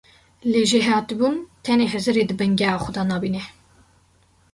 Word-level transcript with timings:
Lê 0.51 0.61
jêhatîbûn 0.69 1.35
tenê 1.63 1.85
hizirê 1.93 2.23
di 2.27 2.35
bingeha 2.39 2.77
xwe 2.83 2.91
de 2.95 3.03
nabîne. 3.09 3.43